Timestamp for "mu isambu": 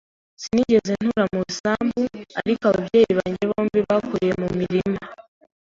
1.33-2.01